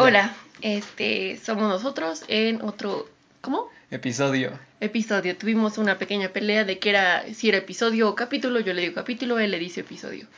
[0.00, 0.32] Hola,
[0.62, 3.08] este, somos nosotros en otro,
[3.40, 3.68] ¿cómo?
[3.90, 4.52] Episodio.
[4.78, 5.36] Episodio.
[5.36, 8.94] Tuvimos una pequeña pelea de que era, si era episodio o capítulo, yo le digo
[8.94, 10.28] capítulo, él le dice episodio.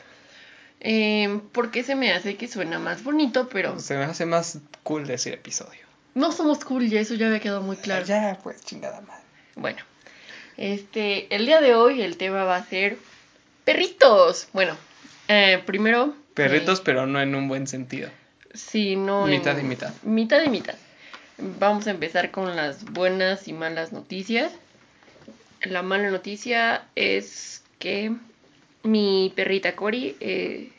[0.80, 5.06] Eh, porque se me hace que suena más bonito, pero Se me hace más cool
[5.06, 5.80] decir episodio.
[6.14, 8.06] no somos cool, ya eso ya había quedado muy claro.
[8.06, 9.22] Ya, pues, chingada madre.
[9.56, 9.80] Bueno,
[10.56, 12.96] este, el día de hoy el tema va a ser
[13.66, 14.48] perritos.
[14.54, 14.74] Bueno,
[15.28, 16.14] eh, primero.
[16.32, 18.08] Perritos, eh, pero no en un buen sentido.
[18.54, 19.26] Sí, no.
[19.26, 19.92] Mitad y mitad.
[20.02, 20.74] Mitad y mitad.
[21.58, 24.52] Vamos a empezar con las buenas y malas noticias.
[25.62, 28.14] La mala noticia es que
[28.82, 30.72] mi perrita Cori, eh,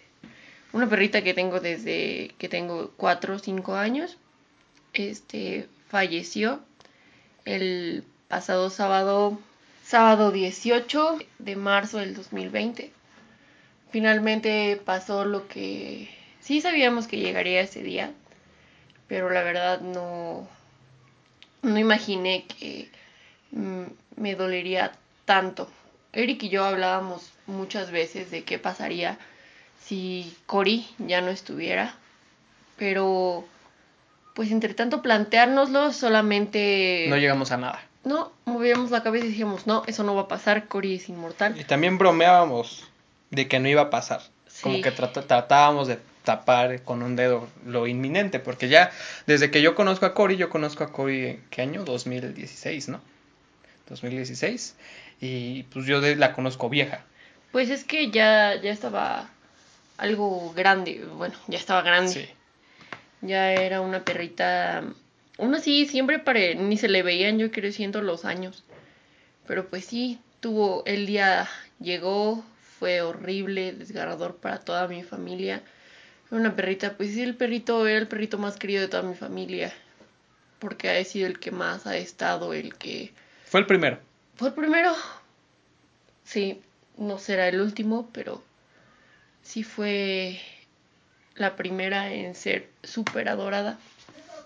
[0.73, 4.17] una perrita que tengo desde que tengo 4 o 5 años,
[4.93, 6.61] este, falleció
[7.45, 9.39] el pasado sábado,
[9.83, 12.91] sábado 18 de marzo del 2020.
[13.91, 18.11] Finalmente pasó lo que sí sabíamos que llegaría ese día,
[19.07, 20.47] pero la verdad no,
[21.61, 22.89] no imaginé que
[23.51, 23.83] mm,
[24.17, 24.91] me dolería
[25.25, 25.69] tanto.
[26.13, 29.17] Eric y yo hablábamos muchas veces de qué pasaría
[29.83, 31.95] si Cory ya no estuviera,
[32.77, 33.45] pero
[34.33, 37.81] pues entre tanto planteárnoslo solamente No llegamos a nada.
[38.03, 41.59] no movíamos la cabeza y dijimos no, eso no va a pasar, Cory es inmortal.
[41.59, 42.87] Y también bromeábamos
[43.29, 44.21] de que no iba a pasar.
[44.61, 48.91] Como que tratábamos de tapar con un dedo lo inminente, porque ya
[49.27, 51.83] desde que yo conozco a Cory, yo conozco a Cory qué año?
[51.83, 53.01] 2016, ¿no?
[53.89, 54.75] 2016.
[55.19, 57.03] Y pues yo de- la conozco vieja.
[57.51, 59.29] Pues es que ya, ya estaba
[59.97, 62.11] algo grande, bueno, ya estaba grande.
[62.13, 62.29] Sí.
[63.21, 64.83] Ya era una perrita.
[65.37, 66.55] Aún así, siempre pare...
[66.55, 68.63] ni se le veían yo creciendo los años.
[69.47, 70.83] Pero pues sí, tuvo.
[70.85, 71.47] El día
[71.79, 72.43] llegó,
[72.79, 75.61] fue horrible, desgarrador para toda mi familia.
[76.31, 79.73] Una perrita, pues sí, el perrito era el perrito más querido de toda mi familia.
[80.59, 83.11] Porque ha sido el que más ha estado, el que.
[83.45, 83.99] Fue el primero.
[84.35, 84.95] Fue el primero.
[86.23, 86.61] Sí,
[86.97, 88.41] no será el último, pero
[89.43, 90.39] sí fue
[91.35, 93.77] la primera en ser súper adorada.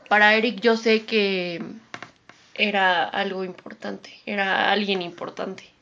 [0.09, 1.61] Para Eric yo sé que
[2.55, 5.74] era algo importante, era alguien importante.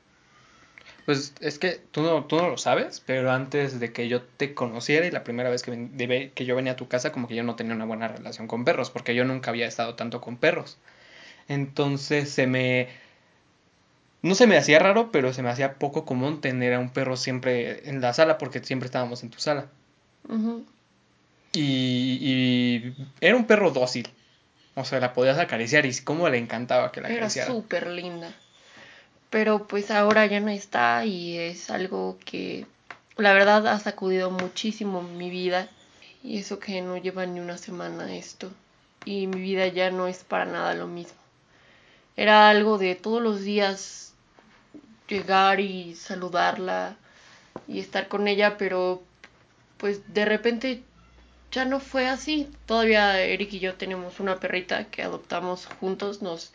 [1.06, 4.54] Pues es que tú no, tú no lo sabes, pero antes de que yo te
[4.54, 7.28] conociera y la primera vez que, ven- de que yo venía a tu casa, como
[7.28, 10.22] que yo no tenía una buena relación con perros, porque yo nunca había estado tanto
[10.22, 10.78] con perros.
[11.50, 12.88] Entonces se me...
[14.22, 17.18] No se me hacía raro, pero se me hacía poco común tener a un perro
[17.18, 19.68] siempre en la sala, porque siempre estábamos en tu sala.
[21.52, 24.08] Y, y era un perro dócil.
[24.76, 27.52] O sea, la podías acariciar y cómo le encantaba que la Era acariciara.
[27.52, 28.34] súper linda.
[29.34, 32.68] Pero pues ahora ya no está y es algo que
[33.18, 35.70] la verdad ha sacudido muchísimo mi vida.
[36.22, 38.52] Y eso que no lleva ni una semana esto.
[39.06, 41.18] Y mi vida ya no es para nada lo mismo.
[42.16, 44.14] Era algo de todos los días
[45.08, 46.96] llegar y saludarla
[47.68, 49.02] y estar con ella, pero
[49.78, 50.84] pues de repente
[51.52, 52.52] ya no fue así.
[52.68, 56.22] Todavía Eric y yo tenemos una perrita que adoptamos juntos.
[56.22, 56.52] Nos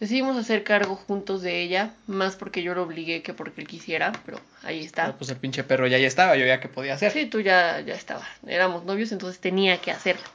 [0.00, 4.12] decidimos hacer cargo juntos de ella, más porque yo lo obligué que porque él quisiera,
[4.24, 5.06] pero ahí está.
[5.06, 7.12] Pero, pues el pinche perro ya, ya estaba, yo ya que podía hacer.
[7.12, 8.26] Sí, tú ya, ya estaba.
[8.46, 10.26] Éramos novios, entonces tenía que hacerlo.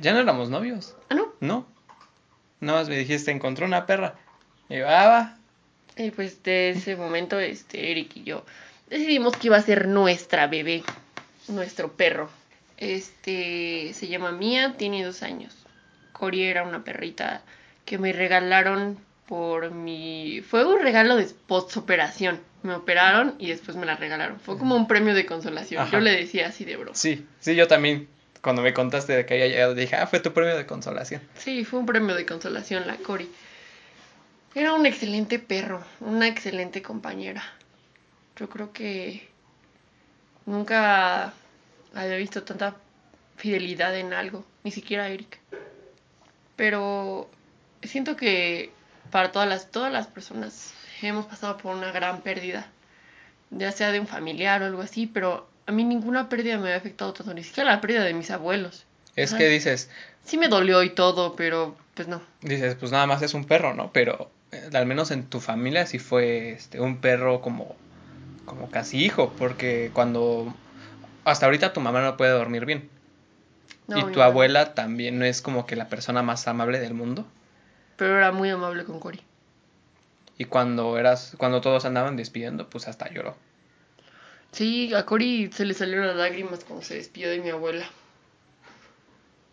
[0.00, 0.94] Ya no éramos novios.
[1.10, 1.32] Ah, no.
[1.40, 1.66] No.
[2.60, 4.14] Nada más me dijiste, encontré una perra.
[4.68, 5.38] Y yo, ah, va.
[5.96, 8.44] Y pues de ese momento, este, Eric y yo
[8.88, 10.82] decidimos que iba a ser nuestra bebé,
[11.48, 12.30] nuestro perro.
[12.76, 15.54] Este se llama Mía, tiene dos años.
[16.12, 17.42] Cori era una perrita
[17.84, 20.42] que me regalaron por mi.
[20.42, 22.40] Fue un regalo de post-operación.
[22.62, 24.40] Me operaron y después me la regalaron.
[24.40, 25.82] Fue como un premio de consolación.
[25.82, 25.92] Ajá.
[25.92, 26.96] Yo le decía así de broma.
[26.96, 28.08] Sí, sí, yo también.
[28.40, 31.22] Cuando me contaste de que había llegado, dije, ah, fue tu premio de consolación.
[31.34, 33.30] Sí, fue un premio de consolación la Cori.
[34.54, 37.42] Era un excelente perro, una excelente compañera.
[38.36, 39.26] Yo creo que
[40.46, 41.32] nunca
[41.94, 42.76] había visto tanta
[43.36, 45.38] fidelidad en algo, ni siquiera Eric.
[46.56, 47.30] Pero
[47.88, 48.72] siento que
[49.10, 50.72] para todas las, todas las personas
[51.02, 52.66] hemos pasado por una gran pérdida,
[53.50, 56.76] ya sea de un familiar o algo así, pero a mí ninguna pérdida me había
[56.76, 58.84] afectado tanto, ni siquiera la pérdida de mis abuelos.
[59.16, 59.38] Es Ajá.
[59.38, 59.90] que dices,
[60.24, 62.22] Sí me dolió y todo, pero pues no.
[62.40, 63.92] dices, pues nada más es un perro, ¿no?
[63.92, 67.76] Pero eh, al menos en tu familia sí fue este, un perro como,
[68.46, 70.52] como casi hijo, porque cuando
[71.24, 72.88] hasta ahorita tu mamá no puede dormir bien.
[73.86, 77.26] No, y tu abuela también no es como que la persona más amable del mundo.
[77.96, 79.20] Pero era muy amable con Cory.
[80.36, 83.36] Y cuando eras, cuando todos andaban despidiendo, pues hasta lloró.
[84.52, 87.86] Sí, a Cory se le salieron las lágrimas cuando se despidió de mi abuela.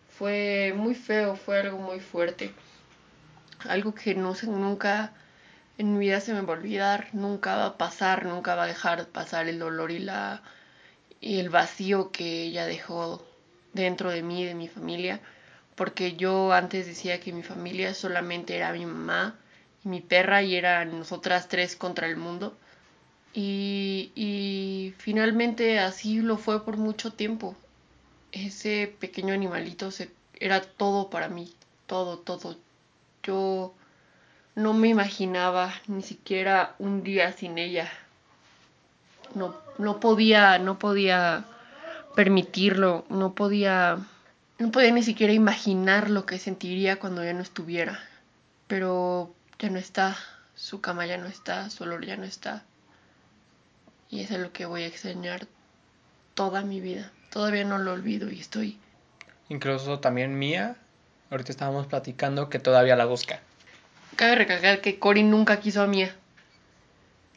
[0.10, 2.54] fue muy feo, fue algo muy fuerte.
[3.68, 5.14] Algo que no sé, nunca
[5.78, 8.68] en mi vida se me va a olvidar, nunca va a pasar, nunca va a
[8.68, 10.44] dejar pasar el dolor y la
[11.20, 13.26] y el vacío que ella dejó
[13.74, 15.22] dentro de mí, de mi familia,
[15.82, 19.34] porque yo antes decía que mi familia solamente era mi mamá
[19.84, 22.56] y mi perra y eran nosotras tres contra el mundo.
[23.34, 27.56] Y, y finalmente así lo fue por mucho tiempo.
[28.32, 31.52] Ese pequeño animalito se, era todo para mí,
[31.88, 32.58] todo, todo.
[33.24, 33.74] Yo
[34.54, 37.92] no me imaginaba ni siquiera un día sin ella.
[39.34, 41.44] No, no podía, no podía
[42.16, 43.98] permitirlo, no podía,
[44.62, 48.00] no podía ni siquiera imaginar lo que sentiría cuando ya no estuviera.
[48.68, 50.16] Pero ya no está,
[50.56, 52.64] su cama ya no está, su olor ya no está.
[54.10, 55.48] Y eso es lo que voy a extrañar
[56.36, 57.12] toda mi vida.
[57.32, 58.78] Todavía no lo olvido y estoy.
[59.50, 60.76] Incluso también Mía,
[61.30, 63.40] ahorita estábamos platicando que todavía la busca.
[64.16, 66.16] Cabe recalcar que Cory nunca quiso a Mía.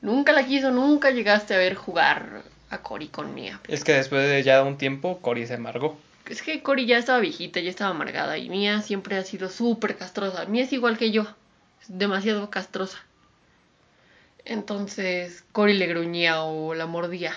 [0.02, 3.60] Nunca la quiso, nunca llegaste a ver jugar a Cory con Mía.
[3.68, 5.98] Es que después de ya un tiempo, Cory se amargó.
[6.26, 9.96] Es que Cory ya estaba viejita, ya estaba amargada y Mía siempre ha sido súper
[9.96, 10.46] castrosa.
[10.46, 11.26] Mía es igual que yo,
[11.88, 12.98] demasiado castrosa.
[14.44, 17.34] Entonces Cory le gruñía o la mordía.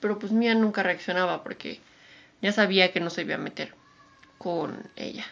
[0.00, 1.80] Pero pues Mía nunca reaccionaba porque
[2.42, 3.74] ya sabía que no se iba a meter
[4.38, 5.26] con ella.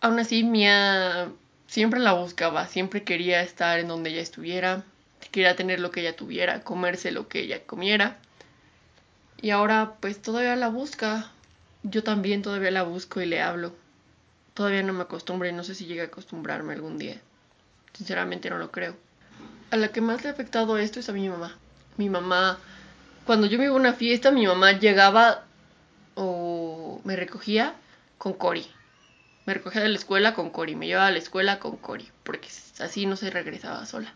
[0.00, 1.30] Aún así, Mía
[1.66, 4.84] siempre la buscaba, siempre quería estar en donde ella estuviera,
[5.32, 8.18] quería tener lo que ella tuviera, comerse lo que ella comiera.
[9.40, 11.30] Y ahora pues todavía la busca.
[11.82, 13.74] Yo también todavía la busco y le hablo.
[14.54, 17.20] Todavía no me acostumbro y no sé si llegue a acostumbrarme algún día.
[17.92, 18.96] Sinceramente no lo creo.
[19.70, 21.56] A la que más le ha afectado esto es a mi mamá.
[21.96, 22.58] Mi mamá,
[23.24, 25.44] cuando yo me iba a una fiesta, mi mamá llegaba
[26.14, 27.74] o me recogía
[28.18, 28.66] con Cory.
[29.46, 32.48] Me recogía de la escuela con Cory, me llevaba a la escuela con Cory, porque
[32.80, 34.14] así no se regresaba sola.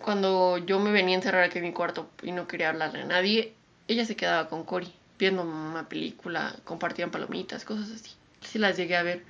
[0.00, 3.06] Cuando yo me venía a encerrar aquí en mi cuarto y no quería hablarle a
[3.06, 3.54] nadie,
[3.88, 8.10] ella se quedaba con Cory, viendo una película, compartían palomitas, cosas así.
[8.40, 9.22] Sí las llegué a ver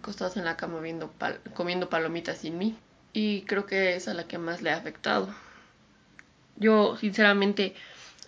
[0.00, 2.76] acostadas en la cama viendo pal comiendo palomitas sin mí.
[3.12, 5.28] Y creo que es a la que más le ha afectado.
[6.56, 7.74] Yo, sinceramente,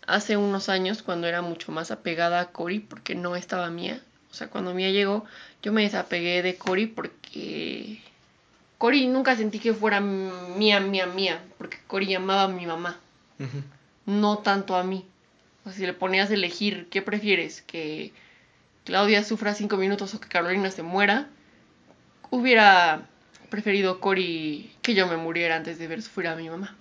[0.07, 4.01] hace unos años, cuando era mucho más apegada a Cory, porque no estaba mía,
[4.31, 5.25] o sea, cuando Mía llegó,
[5.63, 8.03] yo me desapegué de Cory porque
[8.77, 12.99] Cory nunca sentí que fuera mía, mía, mía, porque Cory llamaba a mi mamá,
[14.07, 15.07] no tanto a mí.
[15.69, 18.13] O sea, si le ponías a elegir qué prefieres, que
[18.85, 21.29] Claudia sufra cinco minutos o que Carolina se muera,
[22.31, 23.03] hubiera
[23.51, 26.75] preferido Cory que yo me muriera antes de ver sufrir a mi mamá.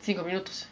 [0.00, 0.68] Cinco minutos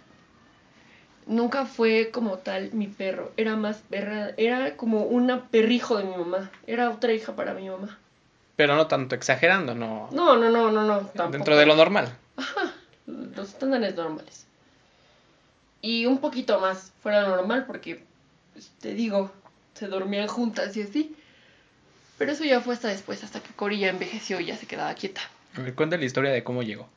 [1.31, 6.17] nunca fue como tal mi perro, era más perra, era como una perrijo de mi
[6.17, 7.99] mamá, era otra hija para mi mamá.
[8.57, 10.09] Pero no tanto exagerando, no.
[10.13, 10.99] No, no, no, no, no.
[10.99, 11.31] Tampoco.
[11.31, 12.13] Dentro de lo normal.
[12.37, 12.75] Ajá,
[13.07, 14.47] los estándares normales.
[15.83, 18.05] Y un poquito más fuera normal porque,
[18.53, 19.33] pues, te digo,
[19.75, 21.17] se dormían juntas y así.
[22.19, 24.95] Pero eso ya fue hasta después, hasta que Cory ya envejeció y ya se quedaba
[24.95, 25.23] quieta.
[25.57, 26.89] A ver, cuenta la historia de cómo llegó.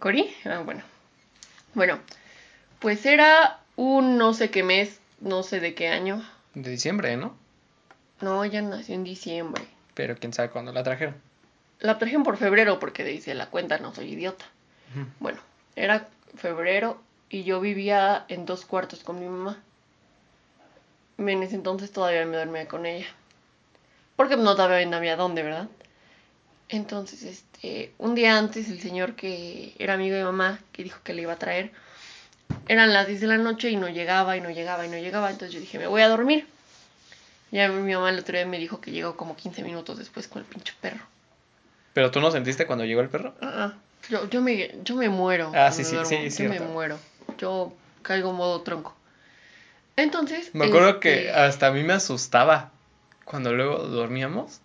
[0.00, 0.34] ¿Cory?
[0.44, 0.82] Ah, bueno.
[1.74, 2.00] Bueno,
[2.80, 6.24] pues era un no sé qué mes, no sé de qué año.
[6.54, 7.36] De diciembre, ¿no?
[8.20, 9.64] No, ella nació en diciembre.
[9.94, 11.14] Pero quién sabe cuándo la trajeron.
[11.80, 14.44] La trajeron por febrero porque dice la cuenta, no soy idiota.
[15.20, 15.38] Bueno,
[15.76, 17.00] era febrero
[17.30, 19.62] y yo vivía en dos cuartos con mi mamá.
[21.18, 23.06] En ese entonces todavía me dormía con ella.
[24.16, 25.68] Porque no todavía no había dónde, ¿verdad?
[26.68, 31.14] Entonces, este, un día antes el señor que era amigo de mamá, que dijo que
[31.14, 31.72] le iba a traer,
[32.68, 35.30] eran las 10 de la noche y no llegaba y no llegaba y no llegaba.
[35.30, 36.46] Entonces yo dije, me voy a dormir.
[37.50, 40.42] Ya mi mamá el otro día me dijo que llegó como 15 minutos después con
[40.42, 41.04] el pinche perro.
[41.94, 43.34] ¿Pero tú no sentiste cuando llegó el perro?
[43.40, 43.72] Ah,
[44.10, 45.50] yo, yo, me, yo me muero.
[45.54, 46.10] Ah, sí, sí, duermo.
[46.10, 46.98] sí, Yo me muero.
[47.36, 48.96] Yo caigo en modo tronco.
[49.96, 50.54] Entonces.
[50.54, 52.70] Me acuerdo este, que hasta a mí me asustaba
[53.24, 54.60] cuando luego dormíamos.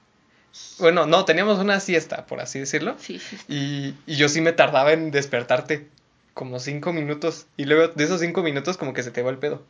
[0.79, 2.95] Bueno, no, teníamos una siesta, por así decirlo.
[2.99, 3.37] Sí, sí.
[3.47, 5.89] Y, y yo sí me tardaba en despertarte.
[6.33, 7.45] Como cinco minutos.
[7.57, 9.63] Y luego de esos cinco minutos como que se te va el pedo.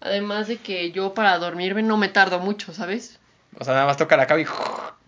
[0.00, 3.18] Además de que yo para dormirme no me tardo mucho, ¿sabes?
[3.58, 4.46] O sea, nada más toca la cama y...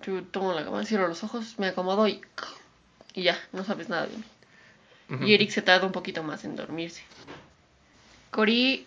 [0.06, 2.20] Yo tomo la cama, cierro los ojos, me acomodo y.
[3.14, 4.24] Y ya, no sabes nada de mí.
[5.24, 7.02] Y Eric se tarda un poquito más en dormirse.
[8.30, 8.86] Cory,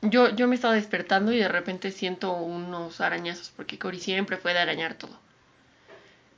[0.00, 4.52] yo, yo me estaba despertando y de repente siento unos arañazos, porque Cory siempre fue
[4.54, 5.16] de arañar todo.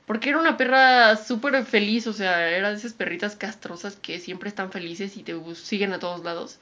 [0.05, 4.49] Porque era una perra súper feliz, o sea, era de esas perritas castrosas que siempre
[4.49, 6.59] están felices y te siguen a todos lados.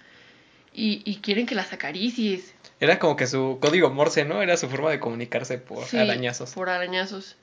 [0.73, 2.53] y, y quieren que las acaricies.
[2.79, 4.41] Era como que su código Morse, ¿no?
[4.41, 6.53] Era su forma de comunicarse por Sí, arañazos.
[6.53, 7.35] Por arañazos.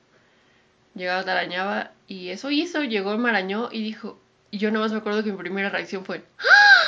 [0.95, 4.19] Llegaba, te arañaba y eso hizo, llegó, me arañó y dijo,
[4.51, 6.81] y yo nada más me acuerdo que mi primera reacción fue, ¡Ah!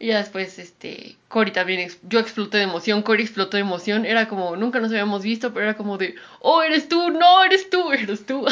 [0.00, 4.28] Y ya después, este, Cory también, yo exploté de emoción, Cory explotó de emoción, era
[4.28, 7.90] como, nunca nos habíamos visto, pero era como de, oh, eres tú, no, eres tú,
[7.92, 8.46] eres tú.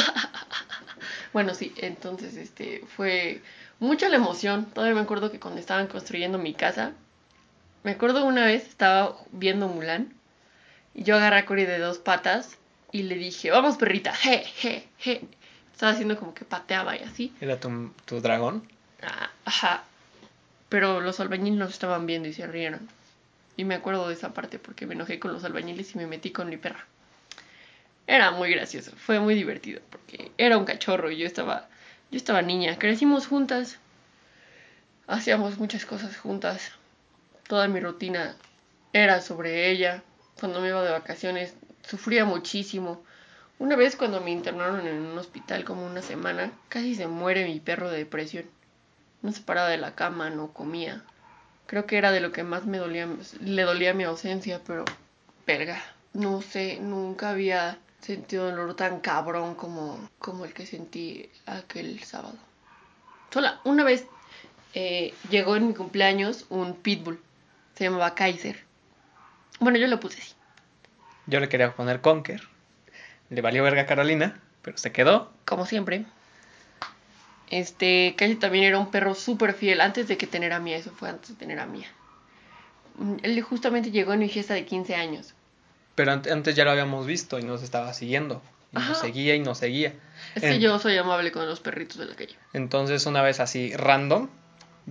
[1.33, 3.41] bueno, sí, entonces, este, fue
[3.79, 4.65] mucha la emoción.
[4.73, 6.91] Todavía me acuerdo que cuando estaban construyendo mi casa,
[7.83, 10.13] me acuerdo una vez, estaba viendo Mulan,
[10.93, 12.57] y yo agarré a Cory de dos patas
[12.91, 15.21] y le dije, vamos perrita, je, je, je.
[15.77, 17.31] Estaba haciendo como que pateaba y así.
[17.39, 18.67] Era tu, tu dragón.
[19.03, 19.83] Ah, Ajá.
[20.69, 22.89] Pero los albañiles nos estaban viendo y se rieron.
[23.57, 26.31] Y me acuerdo de esa parte porque me enojé con los albañiles y me metí
[26.31, 26.83] con mi perra.
[28.07, 31.69] Era muy gracioso, fue muy divertido porque era un cachorro y yo estaba,
[32.09, 32.79] yo estaba niña.
[32.79, 33.77] Crecimos juntas,
[35.05, 36.71] hacíamos muchas cosas juntas.
[37.47, 38.35] Toda mi rutina
[38.93, 40.01] era sobre ella.
[40.39, 41.53] Cuando me iba de vacaciones
[41.87, 43.03] sufría muchísimo.
[43.59, 47.59] Una vez cuando me internaron en un hospital como una semana, casi se muere mi
[47.59, 48.45] perro de depresión.
[49.23, 51.03] No se paraba de la cama, no comía.
[51.65, 53.07] Creo que era de lo que más me dolía,
[53.41, 54.85] le dolía mi ausencia, pero
[55.47, 55.81] verga,
[56.13, 60.07] no sé, nunca había sentido dolor tan cabrón como,
[60.45, 62.35] el que sentí aquel sábado.
[63.31, 64.05] Sola, una vez
[64.75, 67.19] eh, llegó en mi cumpleaños un pitbull,
[67.73, 68.63] se llamaba Kaiser.
[69.59, 70.35] Bueno, yo lo puse así.
[71.25, 72.47] Yo le quería poner Conker.
[73.29, 75.31] Le valió verga a Carolina, pero se quedó.
[75.45, 76.05] como siempre.
[77.49, 80.91] Este, Kaiser también era un perro súper fiel antes de que tener a Mía, eso
[80.91, 81.87] fue antes de tener a Mía.
[82.97, 85.33] Mm, Él justamente llegó en mi fiesta de 15 años.
[85.95, 88.41] Pero ant- antes ya lo habíamos visto y nos estaba siguiendo.
[88.73, 89.93] Y nos seguía y nos seguía.
[90.35, 92.35] Es que yo soy amable con los perritos de la calle.
[92.51, 94.27] Entonces, una vez así, random,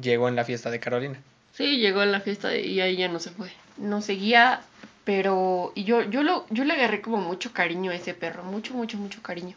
[0.00, 1.21] llegó en la fiesta de Carolina.
[1.52, 3.52] Sí, llegó en la fiesta de- y ahí ya no se fue.
[3.76, 4.62] Nos seguía,
[5.07, 8.75] pero y yo, yo, lo, yo le agarré como mucho cariño a ese perro, mucho,
[8.75, 9.57] mucho, mucho cariño.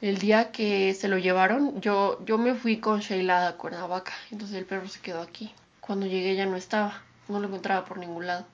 [0.00, 4.56] El día que se lo llevaron, yo, yo me fui con Sheila a Cuernavaca, entonces
[4.56, 5.52] el perro se quedó aquí.
[5.80, 8.46] Cuando llegué ya no estaba, no lo encontraba por ningún lado.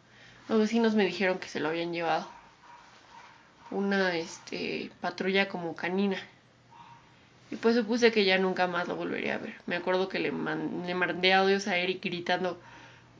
[0.48, 2.26] Los vecinos me dijeron que se lo habían llevado.
[3.70, 6.16] Una este, patrulla como canina.
[7.50, 9.54] Y pues supuse que ya nunca más lo volvería a ver.
[9.66, 12.58] Me acuerdo que le, man- le mandé audios a Eric gritando,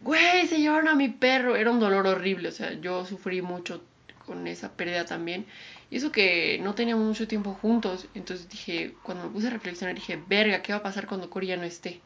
[0.05, 1.57] güey, se llevaron a mi perro.
[1.57, 3.83] Era un dolor horrible, o sea, yo sufrí mucho
[4.27, 5.47] con esa pérdida también.
[5.91, 8.07] Y eso que no teníamos mucho tiempo juntos.
[8.15, 11.49] Entonces dije, cuando me puse a reflexionar, dije, verga, ¿qué va a pasar cuando Cory
[11.49, 12.01] ya no esté?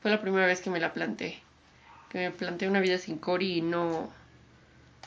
[0.00, 1.38] Fue la primera vez que me la planteé.
[2.10, 4.10] Que me planteé una vida sin Cory y no...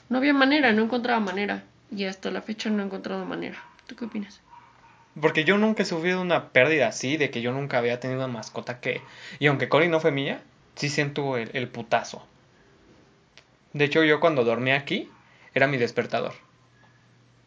[0.09, 1.63] No había manera, no encontraba manera.
[1.95, 3.63] Y hasta la fecha no he encontrado manera.
[3.87, 4.41] ¿Tú qué opinas?
[5.19, 8.33] Porque yo nunca he sufrido una pérdida así, de que yo nunca había tenido una
[8.33, 9.01] mascota que...
[9.39, 10.41] Y aunque Cory no fue mía,
[10.75, 12.25] sí siento el, el putazo.
[13.73, 15.09] De hecho, yo cuando dormía aquí,
[15.53, 16.33] era mi despertador.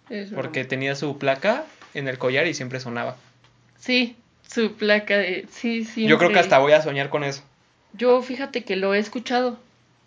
[0.08, 1.64] Es Porque tenía su placa
[1.94, 3.16] en el collar y siempre sonaba.
[3.78, 4.16] Sí,
[4.48, 5.46] su placa de...
[5.50, 6.06] Sí, sí.
[6.06, 7.42] Yo creo que hasta voy a soñar con eso.
[7.92, 9.58] Yo fíjate que lo he escuchado.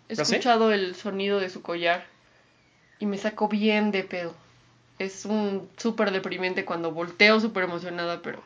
[0.08, 0.34] He ¿Ah, sí?
[0.34, 2.06] escuchado el sonido de su collar
[2.98, 4.34] y me sacó bien de pedo.
[4.98, 8.42] Es un súper deprimente cuando volteo súper emocionada, pero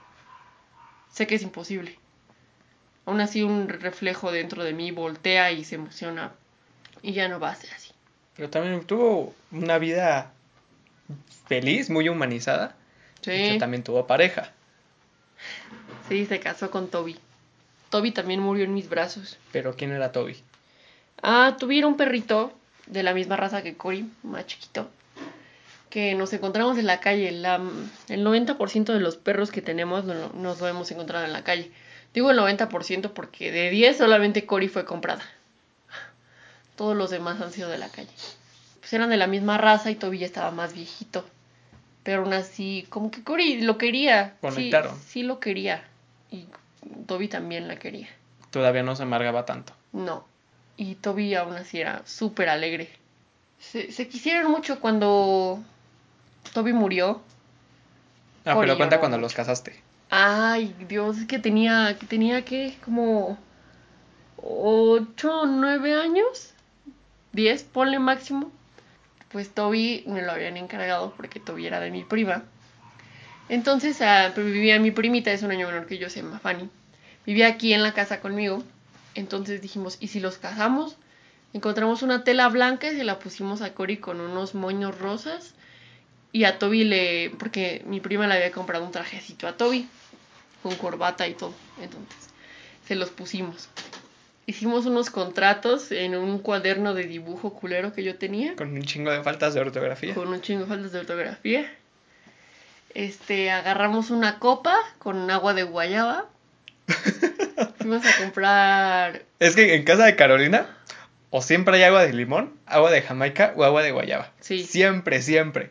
[1.11, 1.99] sé que es imposible.
[3.07, 6.33] Aún así un reflejo dentro de mí voltea y se emociona
[7.03, 7.91] y ya no va a ser así.
[8.37, 10.31] Pero también tuvo una vida
[11.49, 12.75] feliz, muy humanizada.
[13.25, 14.51] Hecho, Sí, también tuvo pareja.
[16.09, 17.17] sí, se casó con Toby.
[17.91, 19.37] Toby también murió en mis brazos.
[19.53, 20.37] Pero ¿quién era Toby?
[21.23, 22.53] Ah, tuvieron un perrito
[22.87, 24.89] de la misma raza que Cory, más chiquito,
[25.91, 27.31] que nos encontramos en la calle.
[27.33, 27.61] La,
[28.09, 31.71] el 90% de los perros que tenemos no- nos lo hemos encontrado en la calle.
[32.15, 35.23] Digo el 90% porque de 10 solamente Cory fue comprada.
[36.77, 38.11] Todos los demás han sido de la calle.
[38.81, 41.25] Pues eran de la misma raza y Toby ya estaba más viejito.
[42.03, 44.31] Pero aún así, como que Cory lo quería.
[44.31, 44.99] Sí, Conectaron.
[45.07, 45.85] sí lo quería.
[46.31, 46.47] Y
[47.07, 48.09] Toby también la quería.
[48.51, 49.73] Todavía no se amargaba tanto.
[49.93, 50.27] No.
[50.77, 52.91] Y Toby aún así era súper alegre.
[53.61, 55.63] Se, se quisieron mucho cuando
[56.53, 57.23] Toby murió.
[58.45, 59.23] Ah, Cory pero cuenta cuando mucho.
[59.27, 59.81] los casaste.
[60.15, 63.39] Ay, Dios, que tenía, que tenía que como
[64.37, 66.53] 8 o 9 años.
[67.33, 68.53] 10, ponle máximo.
[69.31, 72.45] Pues Toby me lo habían encargado porque Toby era de mi prima.
[73.49, 74.03] Entonces
[74.35, 76.69] pues, vivía mi primita, es un año menor que yo, se llama Fanny.
[77.25, 78.63] Vivía aquí en la casa conmigo.
[79.15, 80.99] Entonces dijimos, ¿y si los casamos?
[81.55, 85.55] Encontramos una tela blanca y se la pusimos a Cory con unos moños rosas.
[86.33, 87.31] Y a Toby le.
[87.39, 89.87] Porque mi prima le había comprado un trajecito a Toby.
[90.63, 91.55] Con corbata y todo.
[91.81, 92.31] Entonces,
[92.87, 93.69] se los pusimos.
[94.47, 98.57] hicimos unos contratos en un cuaderno de dibujo culero que yo tenía.
[98.57, 100.15] Con un chingo de faltas de ortografía.
[100.15, 101.73] Con un chingo de faltas de ortografía.
[102.95, 106.27] Este, agarramos una copa con agua de guayaba.
[107.79, 109.23] Fuimos a comprar.
[109.39, 110.67] Es que en casa de Carolina,
[111.31, 114.31] o siempre hay agua de limón, agua de Jamaica o agua de guayaba.
[114.41, 114.65] Sí.
[114.65, 115.71] Siempre, siempre.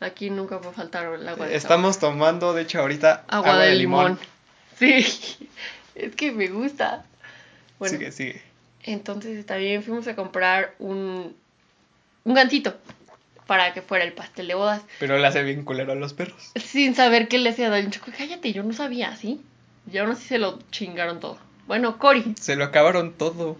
[0.00, 3.74] Aquí nunca va a faltar el agua de Estamos tomando, de hecho, ahorita agua, de,
[3.74, 4.18] limón.
[4.78, 5.04] Sí,
[5.94, 7.04] es que me gusta.
[7.78, 8.42] Bueno, sigue, sigue.
[8.82, 11.36] Entonces también fuimos a comprar un,
[12.24, 12.74] un gancito
[13.46, 14.80] para que fuera el pastel de bodas.
[14.98, 16.52] Pero le hace bien culero a los perros.
[16.56, 17.90] Sin saber qué le hacía daño.
[18.16, 19.42] Cállate, yo no sabía, ¿sí?
[19.92, 21.36] Y aún así se lo chingaron todo.
[21.66, 22.34] Bueno, Cory.
[22.40, 23.58] Se lo acabaron todo.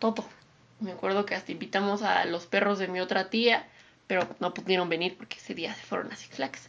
[0.00, 0.26] Todo.
[0.80, 3.66] Me acuerdo que hasta invitamos a los perros de mi otra tía
[4.06, 6.68] pero no pudieron venir porque ese día se fueron a Six Flags.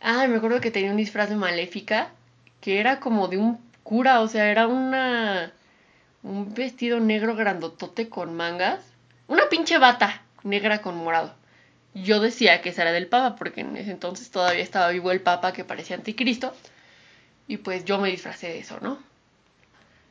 [0.00, 2.10] Ah, me acuerdo que tenía un disfraz de maléfica
[2.60, 5.52] que era como de un cura, o sea, era una
[6.22, 8.80] un vestido negro grandotote con mangas,
[9.26, 11.34] una pinche bata negra con morado.
[11.94, 15.22] Yo decía que esa era del Papa porque en ese entonces todavía estaba vivo el
[15.22, 16.54] Papa que parecía anticristo
[17.48, 18.98] y pues yo me disfracé de eso, ¿no?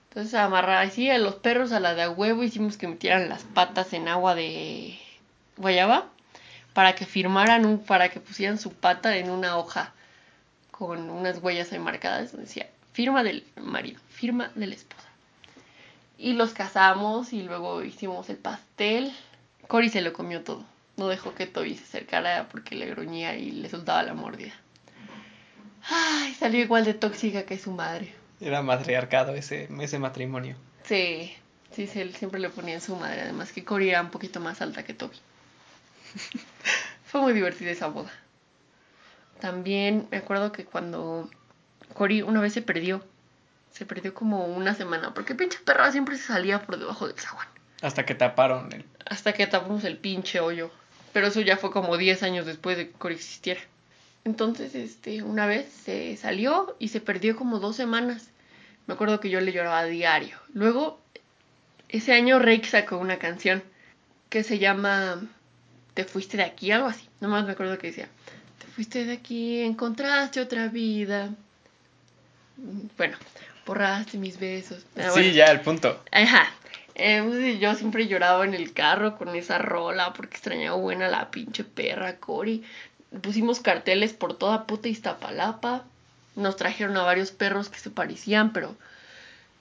[0.10, 3.44] Entonces amarrar así a los perros a la de a huevo hicimos que metieran las
[3.44, 5.00] patas en agua de
[5.56, 6.10] guayaba
[6.79, 9.91] para que firmaran un, para que pusieran su pata en una hoja
[10.71, 15.09] con unas huellas ahí marcadas decía firma del marido, firma de la esposa.
[16.17, 19.12] Y los casamos y luego hicimos el pastel.
[19.67, 20.63] Cory se lo comió todo.
[20.95, 24.53] No dejó que Toby se acercara porque le gruñía y le soltaba la mordida.
[25.83, 28.15] Ay, salió igual de tóxica que su madre.
[28.39, 30.55] Era matriarcado ese, ese matrimonio.
[30.86, 31.36] Sí,
[31.75, 33.24] sí, siempre le ponía en su madre.
[33.24, 35.17] Además que Cory era un poquito más alta que Toby.
[37.05, 38.11] Fue muy divertida esa boda.
[39.39, 41.29] También me acuerdo que cuando
[41.93, 43.03] Cory una vez se perdió,
[43.71, 47.47] se perdió como una semana, porque pinche perra siempre se salía por debajo del zaguán.
[47.81, 48.85] Hasta que taparon el...
[49.05, 50.69] Hasta que tapamos el pinche hoyo.
[51.13, 53.61] Pero eso ya fue como 10 años después de que Cory existiera.
[54.25, 58.29] Entonces, este, una vez se salió y se perdió como dos semanas.
[58.85, 60.37] Me acuerdo que yo le lloraba a diario.
[60.53, 61.00] Luego,
[61.87, 63.63] ese año Rake sacó una canción
[64.29, 65.22] que se llama
[66.00, 67.05] te fuiste de aquí, algo así.
[67.20, 68.07] Nomás me acuerdo que decía,
[68.57, 71.29] te fuiste de aquí, encontraste otra vida.
[72.96, 73.18] Bueno,
[73.66, 74.85] borraste mis besos.
[74.96, 76.01] Ah, sí, ya, el punto.
[76.09, 76.53] Ajá.
[76.96, 81.31] Eh, pues, yo siempre lloraba en el carro con esa rola porque extrañaba buena la
[81.31, 82.64] pinche perra Cory.
[83.22, 85.83] Pusimos carteles por toda puta Iztapalapa.
[86.38, 88.77] Nos trajeron a varios perros que se parecían, pero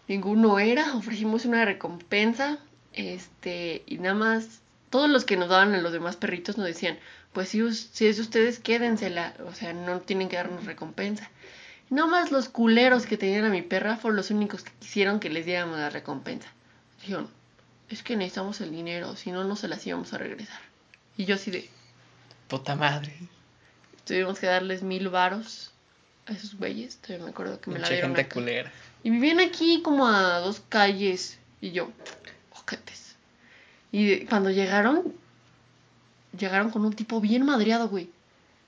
[0.06, 0.94] ninguno era.
[0.94, 2.58] Ofrecimos una recompensa.
[2.92, 6.98] Este, y nada más todos los que nos daban a los demás perritos nos decían,
[7.32, 11.30] pues si, si es de ustedes, quédensela, o sea, no tienen que darnos recompensa.
[11.90, 15.30] No más los culeros que tenían a mi perra fueron los únicos que quisieron que
[15.30, 16.48] les diéramos la recompensa.
[17.00, 17.28] Dijeron,
[17.88, 20.60] es que necesitamos el dinero, si no, no se las íbamos a regresar.
[21.16, 21.68] Y yo así de...
[22.48, 23.14] Puta madre.
[24.04, 25.70] Tuvimos que darles mil varos
[26.26, 28.14] a esos güeyes, todavía me acuerdo que me la dieron.
[28.14, 28.72] gente culera.
[29.02, 31.90] Y vivían aquí como a dos calles, y yo,
[32.52, 33.07] ojetes.
[33.92, 35.14] Y cuando llegaron,
[36.38, 38.10] llegaron con un tipo bien madreado, güey.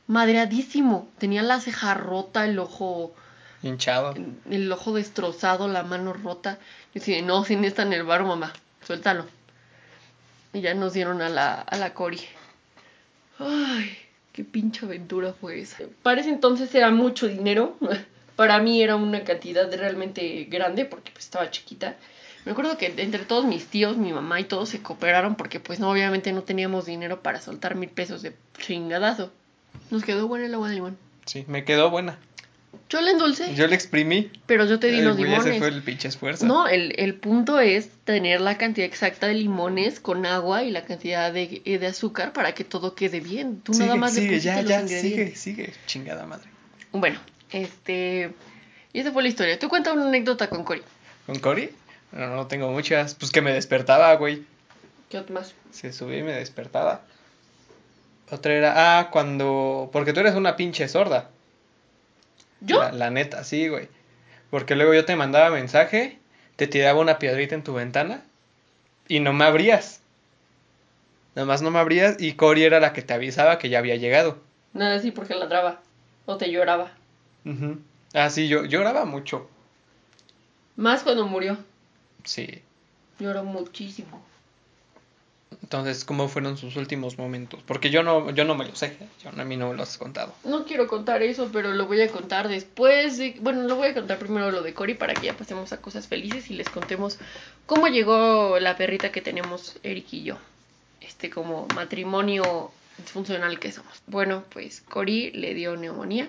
[0.07, 1.09] Madreadísimo.
[1.19, 3.15] Tenía la ceja rota, el ojo...
[3.63, 4.15] Hinchado.
[4.51, 6.59] El, ojo destrozado, la mano rota.
[6.95, 8.53] Y decía, no, sin esta en el bar, mamá.
[8.87, 9.27] Suéltalo.
[10.53, 12.21] Y ya nos dieron a la, a la Cori.
[13.39, 13.97] Ay,
[14.33, 15.85] qué pinche aventura fue esa.
[16.03, 17.77] Para ese entonces era mucho dinero.
[18.37, 21.97] Para mí era una cantidad realmente grande porque pues, estaba chiquita.
[22.45, 25.79] Me acuerdo que entre todos mis tíos, mi mamá y todos se cooperaron porque pues
[25.79, 29.33] no, obviamente no teníamos dinero para soltar mil pesos de chingadazo.
[29.91, 30.99] Nos quedó buena el agua de limón.
[31.27, 32.19] Sí, me quedó buena.
[32.89, 33.55] Yo le endulcé.
[33.55, 34.31] Yo le exprimí.
[34.47, 35.47] Pero yo te di los limones.
[35.47, 36.47] Ese fue el pinche esfuerzo.
[36.47, 40.85] No, el, el, punto es tener la cantidad exacta de limones con agua y la
[40.85, 43.61] cantidad de, de azúcar para que todo quede bien.
[43.61, 46.49] Tú nada más sigue, ya, ya, sigue, sigue, chingada madre.
[46.93, 48.33] Bueno, este...
[48.93, 49.59] Y esa fue la historia.
[49.59, 50.83] Tú cuenta una anécdota con Cory.
[51.27, 51.71] ¿Con Cory?
[52.13, 53.15] No, no tengo muchas.
[53.15, 54.45] Pues que me despertaba, güey.
[55.09, 55.55] ¿Qué más?
[55.71, 57.03] Se subía y me despertaba.
[58.31, 59.91] Otra era, ah, cuando...
[59.93, 61.31] Porque tú eres una pinche sorda.
[62.61, 62.91] ¿Yo?
[62.93, 63.89] La, neta, sí, güey.
[64.51, 66.19] Porque luego yo te mandaba mensaje,
[66.57, 68.23] te tiraba una piedrita en tu ventana
[69.09, 70.01] y no me abrías.
[71.35, 73.97] Nada más no me abrías y Cory era la que te avisaba que ya había
[73.97, 74.39] llegado.
[74.73, 75.81] Nada, sí, porque ladraba.
[76.27, 76.93] O te lloraba.
[78.15, 79.49] Ah, sí, yo lloraba mucho.
[80.77, 81.59] Más cuando murió.
[82.25, 82.63] Sí.
[83.19, 84.23] Lloró muchísimo.
[85.63, 87.61] Entonces, ¿cómo fueron sus últimos momentos?
[87.67, 89.99] Porque yo no, yo no me lo sé, yo, a mí no me lo has
[89.99, 90.33] contado.
[90.45, 93.19] No quiero contar eso, pero lo voy a contar después.
[93.19, 95.81] De, bueno, lo voy a contar primero lo de Cory para que ya pasemos a
[95.81, 97.19] cosas felices y les contemos
[97.67, 100.39] cómo llegó la perrita que tenemos Eric y yo.
[101.01, 104.03] Este como matrimonio disfuncional que somos.
[104.07, 106.29] Bueno, pues Cory le dio neumonía.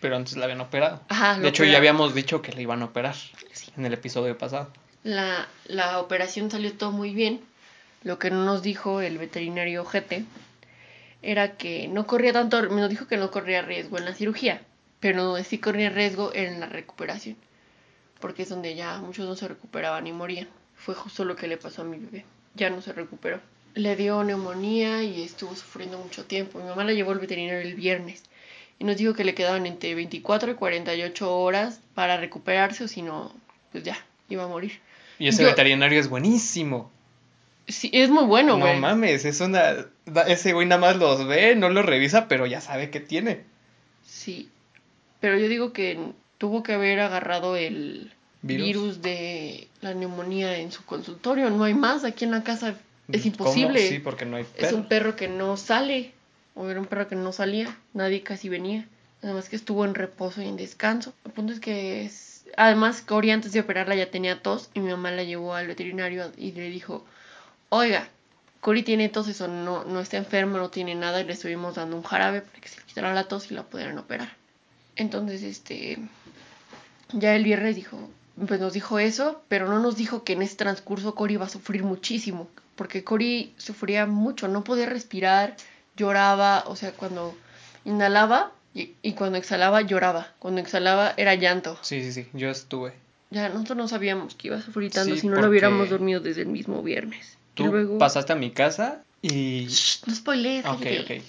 [0.00, 1.00] Pero antes la habían operado.
[1.08, 3.14] Ajá, de hecho, ya habíamos dicho que le iban a operar
[3.52, 3.72] Sí.
[3.76, 4.70] en el episodio pasado.
[5.04, 7.40] La, la operación salió todo muy bien.
[8.02, 10.24] Lo que no nos dijo el veterinario Gete
[11.22, 14.62] era que no corría tanto, nos dijo que no corría riesgo en la cirugía,
[15.00, 17.36] pero sí corría riesgo en la recuperación,
[18.20, 20.46] porque es donde ya muchos no se recuperaban y morían.
[20.76, 23.40] Fue justo lo que le pasó a mi bebé, ya no se recuperó.
[23.74, 26.58] Le dio neumonía y estuvo sufriendo mucho tiempo.
[26.60, 28.22] Mi mamá la llevó al veterinario el viernes
[28.78, 33.02] y nos dijo que le quedaban entre 24 y 48 horas para recuperarse o si
[33.02, 33.32] no,
[33.72, 33.96] pues ya,
[34.28, 34.80] iba a morir.
[35.18, 36.90] Y ese Yo- veterinario es buenísimo.
[37.68, 38.78] Sí, es muy bueno, no güey.
[38.78, 39.86] mames, es una.
[40.04, 43.40] da- Ese güey nada más los ve, no los revisa, pero ya sabe qué tiene.
[44.04, 44.50] Sí.
[45.20, 45.98] Pero yo digo que
[46.38, 48.12] tuvo que haber agarrado el
[48.42, 48.66] ¿Virus?
[48.66, 51.50] virus, de la neumonía en su consultorio.
[51.50, 52.76] No hay más aquí en la casa.
[53.10, 53.26] Es ¿Cómo?
[53.32, 53.88] imposible.
[53.88, 54.76] Sí, porque no hay Es perro.
[54.76, 56.12] un perro que no sale.
[56.56, 57.76] O era un perro que no salía.
[57.94, 58.88] Nadie casi venía.
[59.22, 61.14] Además que estuvo en reposo y en descanso.
[61.24, 62.10] El punto es que.
[62.56, 66.32] Además, Cory antes de operarla ya tenía tos y mi mamá la llevó al veterinario
[66.36, 67.04] y le dijo,
[67.68, 68.08] oiga,
[68.60, 71.96] Cory tiene tos, eso no, no está enferma, no tiene nada y le estuvimos dando
[71.96, 74.32] un jarabe para que se le quitara la tos y la pudieran operar.
[74.96, 75.98] Entonces, este,
[77.12, 78.10] ya el viernes dijo,
[78.46, 81.50] pues nos dijo eso, pero no nos dijo que en ese transcurso Cory iba a
[81.50, 85.56] sufrir muchísimo, porque Cory sufría mucho, no podía respirar,
[85.96, 87.34] lloraba, o sea, cuando
[87.84, 91.78] inhalaba y, y cuando exhalaba lloraba, cuando exhalaba era llanto.
[91.82, 92.92] Sí, sí, sí, yo estuve.
[93.30, 96.20] Ya nosotros no sabíamos que iba a sufrir tanto Sí, si no lo hubiéramos dormido
[96.20, 97.38] desde el mismo viernes.
[97.54, 97.98] Tú y luego...
[97.98, 99.66] pasaste a mi casa y.
[99.66, 101.22] Shh, no spoilees, Ok, ok.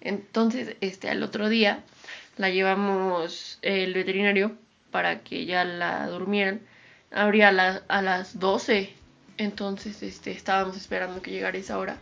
[0.00, 1.82] Entonces, este, al otro día
[2.36, 4.52] la llevamos el veterinario
[4.90, 6.60] para que ya la durmieran.
[7.10, 8.92] Abría a, la- a las 12.
[9.38, 11.96] Entonces, este, estábamos esperando que llegara esa hora.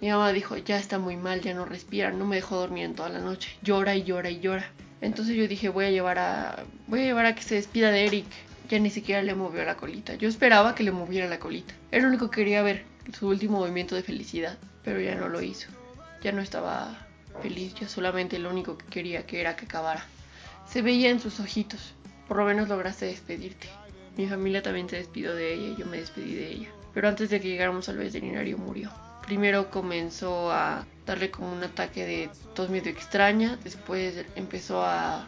[0.00, 2.94] Mi mamá dijo, ya está muy mal, ya no respira, no me dejó dormir en
[2.94, 3.56] toda la noche.
[3.62, 4.70] Llora y llora y llora.
[5.00, 6.64] Entonces yo dije, voy a llevar a.
[6.86, 8.26] Voy a llevar a que se despida de Eric.
[8.68, 10.14] Ya ni siquiera le movió la colita.
[10.14, 11.72] Yo esperaba que le moviera la colita.
[11.90, 12.84] Era lo único que quería ver,
[13.16, 14.58] su último movimiento de felicidad.
[14.84, 15.68] Pero ya no lo hizo.
[16.22, 17.06] Ya no estaba
[17.40, 20.04] feliz, ya solamente lo único que quería que era que acabara.
[20.68, 21.94] Se veía en sus ojitos.
[22.28, 23.68] Por lo menos lograste despedirte.
[24.16, 26.68] Mi familia también se despidió de ella y yo me despedí de ella.
[26.92, 28.90] Pero antes de que llegáramos al veterinario murió.
[29.26, 35.26] Primero comenzó a darle como un ataque de tos medio extraña, después empezó a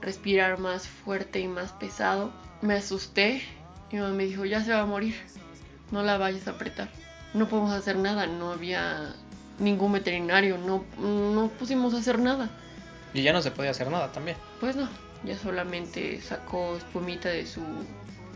[0.00, 2.32] respirar más fuerte y más pesado.
[2.62, 3.42] Me asusté
[3.90, 5.14] y mi mamá me dijo, ya se va a morir,
[5.90, 6.88] no la vayas a apretar.
[7.34, 9.14] No podemos hacer nada, no había
[9.58, 12.48] ningún veterinario, no, no pusimos a hacer nada.
[13.12, 14.38] Y ya no se podía hacer nada también.
[14.58, 14.88] Pues no,
[15.22, 17.60] ya solamente sacó espumita de su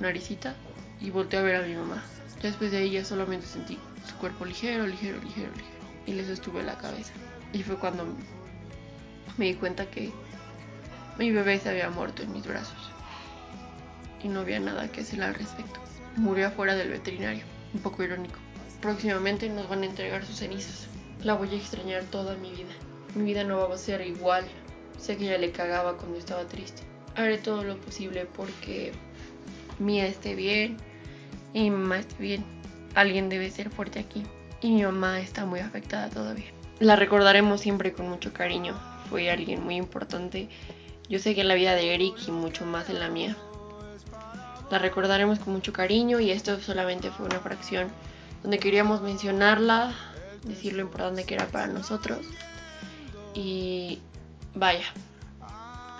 [0.00, 0.54] naricita
[1.00, 2.02] y volteó a ver a mi mamá.
[2.42, 5.78] Ya después de ahí ya solamente sentí su cuerpo ligero, ligero, ligero, ligero.
[6.06, 7.12] Y le sostuve la cabeza.
[7.52, 8.04] Y fue cuando
[9.36, 10.12] me di cuenta que
[11.18, 12.92] mi bebé se había muerto en mis brazos.
[14.22, 15.80] Y no había nada que hacer al respecto.
[16.16, 17.44] Murió afuera del veterinario.
[17.74, 18.38] Un poco irónico.
[18.80, 20.88] Próximamente nos van a entregar sus cenizas.
[21.22, 22.72] La voy a extrañar toda mi vida.
[23.14, 24.44] Mi vida no va a ser igual.
[24.98, 26.82] Sé que ella le cagaba cuando estaba triste.
[27.14, 28.92] Haré todo lo posible porque
[29.78, 30.76] Mía esté bien
[31.52, 32.44] y mi mamá esté bien.
[32.94, 34.24] Alguien debe ser fuerte aquí.
[34.60, 36.46] Y mi mamá está muy afectada todavía.
[36.80, 38.74] La recordaremos siempre con mucho cariño.
[39.08, 40.48] Fue alguien muy importante.
[41.08, 43.36] Yo sé que en la vida de Eric y mucho más en la mía.
[44.70, 47.88] La recordaremos con mucho cariño y esto solamente fue una fracción
[48.42, 49.94] donde queríamos mencionarla,
[50.44, 52.18] decir lo importante que era para nosotros.
[53.34, 54.00] Y
[54.54, 54.84] vaya,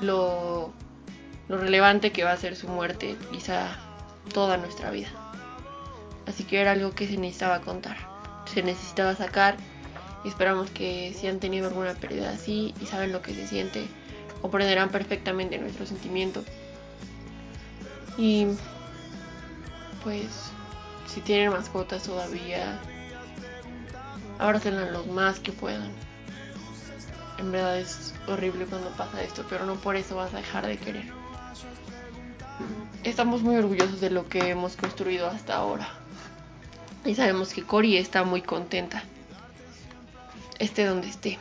[0.00, 0.72] lo,
[1.48, 3.78] lo relevante que va a ser su muerte, quizá
[4.32, 5.08] toda nuestra vida.
[6.28, 7.96] Así que era algo que se necesitaba contar,
[8.52, 9.56] se necesitaba sacar.
[10.24, 13.86] Esperamos que si han tenido alguna pérdida así y saben lo que se siente,
[14.42, 16.44] comprenderán perfectamente nuestro sentimiento.
[18.18, 18.46] Y
[20.04, 20.50] pues,
[21.06, 22.78] si tienen mascotas todavía,
[24.38, 25.92] abrácenlas los más que puedan.
[27.38, 30.76] En verdad es horrible cuando pasa esto, pero no por eso vas a dejar de
[30.76, 31.06] querer.
[33.04, 35.88] Estamos muy orgullosos de lo que hemos construido hasta ahora.
[37.04, 39.02] Y sabemos que Cori está muy contenta.
[40.58, 41.38] Esté donde esté.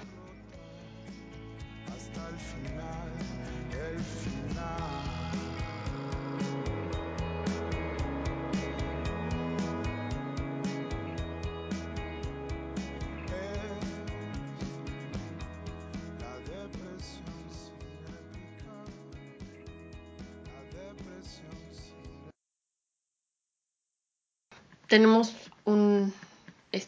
[24.88, 25.46] tenemos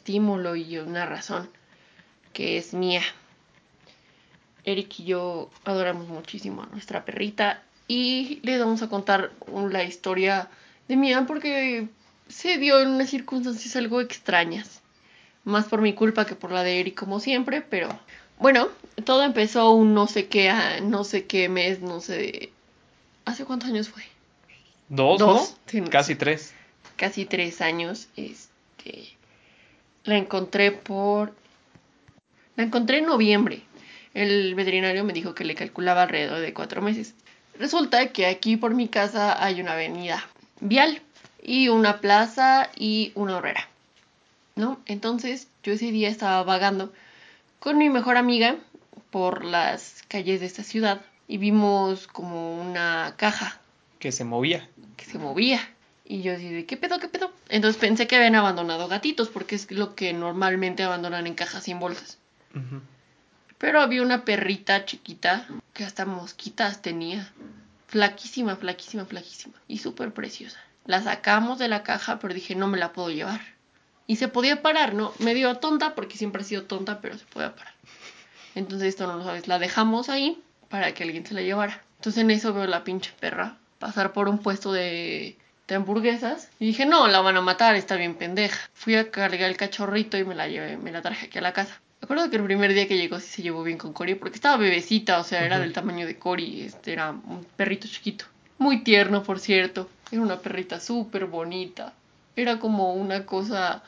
[0.09, 1.47] estímulo y una razón
[2.33, 3.03] que es mía.
[4.63, 9.31] Eric y yo adoramos muchísimo a nuestra perrita y les vamos a contar
[9.69, 10.49] la historia
[10.87, 11.87] de Mía porque
[12.27, 14.81] se dio en unas circunstancias algo extrañas.
[15.43, 17.87] Más por mi culpa que por la de Eric como siempre, pero
[18.39, 18.67] bueno,
[19.05, 22.51] todo empezó un no sé qué, no sé qué mes, no sé...
[23.25, 24.01] ¿Hace cuántos años fue?
[24.89, 25.57] ¿Dos, Dos, no?
[25.67, 26.51] sí, no Casi tres.
[26.95, 28.07] casi tres años.
[28.17, 29.18] Este,
[30.03, 31.33] la encontré por...
[32.55, 33.63] La encontré en noviembre.
[34.13, 37.13] El veterinario me dijo que le calculaba alrededor de cuatro meses.
[37.57, 40.25] Resulta que aquí por mi casa hay una avenida
[40.59, 41.01] vial
[41.41, 43.67] y una plaza y una horrera.
[44.55, 44.79] ¿No?
[44.87, 46.91] Entonces yo ese día estaba vagando
[47.59, 48.57] con mi mejor amiga
[49.09, 53.61] por las calles de esta ciudad y vimos como una caja
[53.99, 54.67] Que se movía.
[54.97, 55.61] que se movía.
[56.09, 57.31] Y yo dije, ¿qué pedo, qué pedo?
[57.49, 61.79] Entonces pensé que habían abandonado gatitos, porque es lo que normalmente abandonan en cajas sin
[61.79, 62.17] bolsas.
[63.59, 67.31] Pero había una perrita chiquita, que hasta mosquitas tenía.
[67.85, 69.53] Flaquísima, flaquísima, flaquísima.
[69.67, 70.59] Y súper preciosa.
[70.87, 73.41] La sacamos de la caja, pero dije, no me la puedo llevar.
[74.07, 75.13] Y se podía parar, ¿no?
[75.19, 77.75] Medio tonta, porque siempre ha sido tonta, pero se podía parar.
[78.55, 79.47] Entonces esto no lo sabes.
[79.47, 81.83] La dejamos ahí para que alguien se la llevara.
[81.97, 85.37] Entonces en eso veo la pinche perra pasar por un puesto de,
[85.69, 86.49] de hamburguesas.
[86.59, 88.69] Y dije, no, la van a matar, está bien pendeja.
[88.73, 91.53] Fui a cargar el cachorrito y me la llevé, me la traje aquí a la
[91.53, 91.79] casa.
[92.01, 94.35] Me acuerdo que el primer día que llegó sí se llevó bien con Cory porque
[94.35, 98.25] estaba bebecita, o sea, era del tamaño de Cory, este era un perrito chiquito.
[98.57, 99.89] Muy tierno, por cierto.
[100.11, 101.93] Era una perrita súper bonita.
[102.35, 103.83] Era como una cosa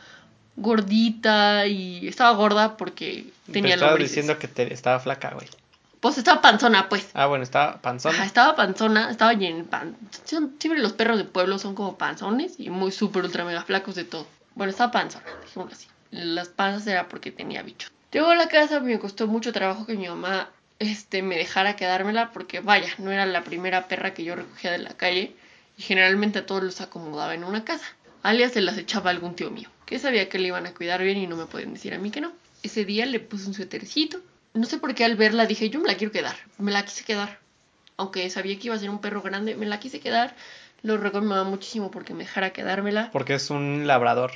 [0.57, 4.15] gordita y estaba gorda porque Te tenía estaba lombrices.
[4.15, 5.47] diciendo que te, estaba flaca, güey.
[6.01, 7.09] Pues estaba panzona, pues.
[7.13, 8.15] Ah, bueno, estaba panzona.
[8.15, 9.63] Ajá, estaba panzona, estaba llena.
[9.63, 9.95] Pan...
[10.25, 14.03] Siempre los perros de pueblo son como panzones y muy súper ultra mega flacos de
[14.03, 14.25] todo.
[14.55, 15.87] Bueno, estaba panzona, dijémoslo así.
[16.09, 17.91] Las panzas era porque tenía bichos.
[18.11, 22.31] Llegó a la casa, me costó mucho trabajo que mi mamá este, me dejara quedármela
[22.31, 25.35] porque vaya, no era la primera perra que yo recogía de la calle
[25.77, 27.85] y generalmente a todos los acomodaba en una casa.
[28.23, 31.19] Alias se las echaba algún tío mío, que sabía que le iban a cuidar bien
[31.19, 32.31] y no me podían decir a mí que no.
[32.63, 34.19] Ese día le puse un suétercito.
[34.53, 36.35] No sé por qué al verla dije, yo me la quiero quedar.
[36.57, 37.39] Me la quise quedar
[37.97, 40.35] aunque sabía que iba a ser un perro grande, me la quise quedar.
[40.81, 43.11] Lo rogó a mi mamá muchísimo porque me dejara quedármela.
[43.11, 44.31] Porque es un labrador.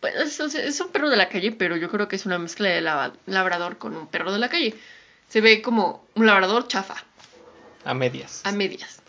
[0.00, 2.68] Pues es, es- un perro de la calle, pero yo creo que es una mezcla
[2.68, 4.76] de labrador con un perro de la calle.
[5.28, 6.94] Se ve como un labrador chafa,
[7.84, 8.42] A medias.
[8.44, 9.00] a medias.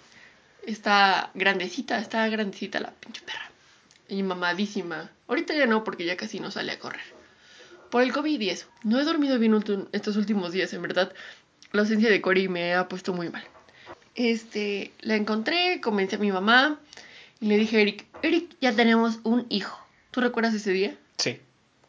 [0.65, 3.51] Está grandecita, está grandecita la pinche perra.
[4.07, 5.11] Y mamadísima.
[5.27, 7.03] Ahorita ya no, porque ya casi no sale a correr.
[7.93, 8.65] Por el COVID y eso.
[8.81, 9.53] No he dormido bien
[9.91, 11.13] estos últimos días, en verdad.
[11.73, 13.43] La ausencia de Cory me ha puesto muy mal.
[14.15, 16.79] Este, la encontré, comencé a mi mamá
[17.39, 19.77] y le dije a Eric, Eric, ya tenemos un hijo.
[20.09, 20.97] ¿Tú recuerdas ese día?
[21.19, 21.39] Sí.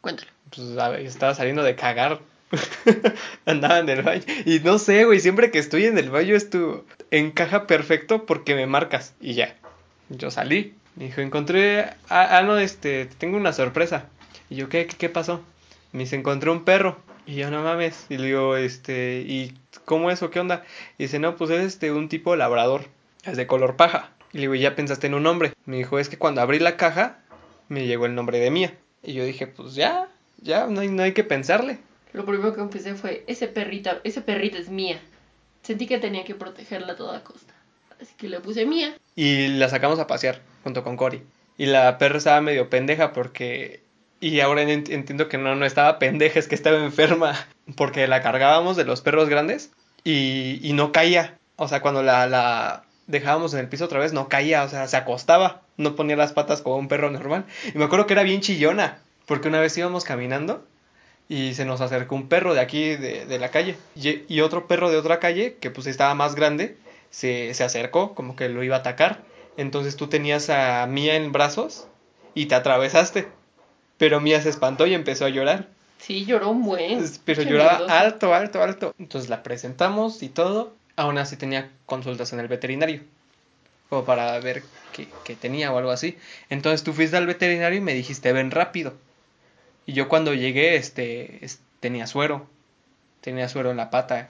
[0.01, 0.29] Cuéntalo.
[0.55, 2.19] Pues a ver, estaba saliendo de cagar.
[3.47, 4.25] Andaba en el baño.
[4.45, 8.67] Y no sé, güey, siempre que estoy en el baño esto encaja perfecto porque me
[8.67, 9.15] marcas.
[9.19, 9.55] Y ya.
[10.09, 10.75] Yo salí.
[10.97, 11.85] Me dijo, encontré.
[12.09, 14.05] Ah, ah, no, este, tengo una sorpresa.
[14.51, 15.43] Y yo, ¿qué, qué, qué pasó?
[15.95, 16.97] Me dice, encontré un perro.
[17.25, 18.05] Y yo, no mames.
[18.09, 20.65] Y le digo, este, ¿y cómo es o qué onda?
[20.97, 22.89] Y dice, no, pues es este, un tipo labrador.
[23.23, 24.11] Es de color paja.
[24.33, 25.53] Y le digo, ¿ya pensaste en un nombre?
[25.65, 27.19] Me dijo, es que cuando abrí la caja,
[27.69, 28.77] me llegó el nombre de Mía.
[29.03, 30.09] Y yo dije, pues ya,
[30.41, 31.79] ya, no hay, no hay que pensarle.
[32.11, 34.99] Lo primero que empecé fue, ese perrita, ese perrita es mía.
[35.61, 37.53] Sentí que tenía que protegerla a toda costa.
[38.01, 38.97] Así que le puse mía.
[39.15, 41.23] Y la sacamos a pasear junto con Cory.
[41.57, 43.84] Y la perra estaba medio pendeja porque...
[44.27, 47.35] Y ahora ent- entiendo que no, no estaba pendeja, es que estaba enferma.
[47.75, 49.71] Porque la cargábamos de los perros grandes
[50.03, 51.37] y, y no caía.
[51.57, 54.63] O sea, cuando la, la dejábamos en el piso otra vez, no caía.
[54.63, 55.61] O sea, se acostaba.
[55.77, 57.45] No ponía las patas como un perro normal.
[57.73, 58.97] Y me acuerdo que era bien chillona.
[59.27, 60.65] Porque una vez íbamos caminando
[61.29, 63.75] y se nos acercó un perro de aquí, de, de la calle.
[63.95, 66.77] Y, y otro perro de otra calle, que pues estaba más grande,
[67.11, 69.21] se, se acercó, como que lo iba a atacar.
[69.57, 71.87] Entonces tú tenías a Mía en brazos
[72.33, 73.27] y te atravesaste.
[73.97, 75.67] Pero Mía se espantó y empezó a llorar.
[75.99, 77.03] Sí, lloró un buen.
[77.23, 78.93] Pero lloraba alto, alto, alto.
[78.99, 80.75] Entonces la presentamos y todo.
[80.97, 83.01] Aún así tenía consultas en el veterinario.
[83.89, 86.17] Como para ver qué, qué tenía o algo así.
[86.49, 88.93] Entonces tú fuiste al veterinario y me dijiste, ven rápido.
[89.85, 92.47] Y yo cuando llegué, este, es- tenía suero.
[93.21, 94.29] Tenía suero en la pata.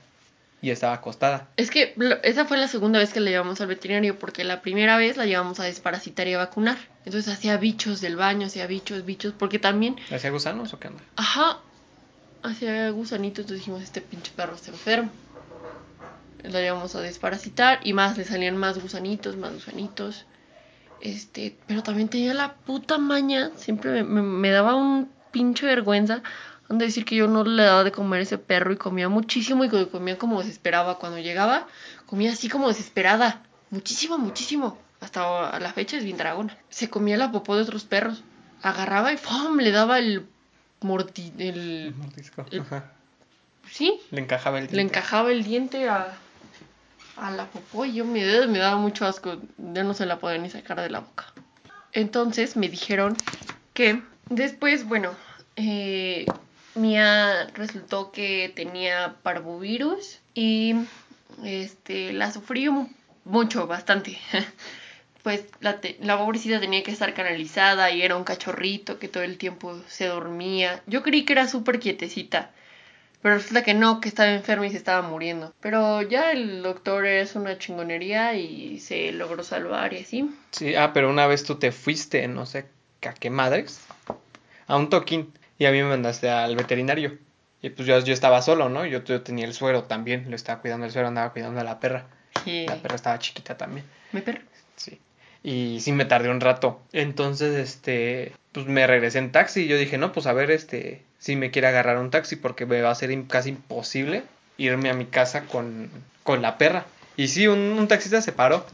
[0.65, 1.47] Y estaba acostada.
[1.57, 4.97] Es que esa fue la segunda vez que la llevamos al veterinario, porque la primera
[4.97, 6.77] vez la llevamos a desparasitar y a vacunar.
[7.05, 11.03] Entonces hacía bichos del baño, hacía bichos, bichos, porque también, ¿Hacía gusanos o qué onda?
[11.17, 11.59] ajá,
[12.41, 15.11] hacía gusanitos, entonces dijimos, este pinche perro está enfermo.
[16.43, 20.25] La llevamos a desparasitar y más, le salían más gusanitos, más gusanitos.
[20.99, 26.23] Este, pero también tenía la puta maña, siempre me, me- me daba un pinche vergüenza
[26.67, 29.63] donde decir que yo no le daba de comer a ese perro y comía muchísimo
[29.65, 30.97] y comía como desesperaba.
[30.99, 31.67] Cuando llegaba,
[32.05, 33.43] comía así como desesperada.
[33.69, 34.77] Muchísimo, muchísimo.
[35.01, 36.57] Hasta a la fecha es bien dragona.
[36.69, 38.23] Se comía la popó de otros perros.
[38.63, 39.57] Agarraba y ¡pum!
[39.57, 40.25] le daba el
[40.81, 41.31] morti...
[41.37, 41.93] el...
[41.97, 42.45] Mordisco.
[42.51, 42.91] el- Ajá.
[43.69, 44.97] Sí, Le encajaba el le diente.
[44.97, 46.15] encajaba el diente a,
[47.17, 49.37] a la popó y yo me, me daba mucho asco.
[49.57, 51.25] Ya no se la podía ni sacar de la boca.
[51.91, 53.15] Entonces me dijeron
[53.73, 55.11] que después, bueno,
[55.55, 56.25] eh,
[56.75, 60.75] Mía resultó que tenía parvovirus y
[61.43, 62.89] este, la sufrí mu-
[63.25, 64.17] mucho, bastante.
[65.23, 69.23] Pues la, te- la pobrecita tenía que estar canalizada y era un cachorrito que todo
[69.23, 70.83] el tiempo se dormía.
[70.85, 72.51] Yo creí que era súper quietecita.
[73.23, 75.51] Pero resulta que no, que estaba enferma y se estaba muriendo.
[75.61, 80.29] Pero ya el doctor es una chingonería y se logró salvar y así.
[80.51, 82.67] Sí, ah, pero una vez tú te fuiste, no sé,
[83.01, 83.81] a qué madres,
[84.67, 87.17] a un toquín y a mí me mandaste al veterinario.
[87.61, 88.85] Y pues yo, yo estaba solo, ¿no?
[88.85, 91.79] Yo, yo tenía el suero también, lo estaba cuidando el suero, andaba cuidando a la
[91.79, 92.05] perra.
[92.45, 94.41] La perra estaba chiquita también, mi perro.
[94.75, 94.99] sí.
[95.41, 96.81] Y sí me tardé un rato.
[96.91, 101.03] Entonces, este, pues me regresé en taxi y yo dije, no, pues a ver, este,
[101.17, 104.23] si me quiere agarrar un taxi porque me va a ser casi imposible
[104.57, 105.89] irme a mi casa con,
[106.23, 106.85] con la perra.
[107.17, 108.65] Y sí, un, un taxista se paró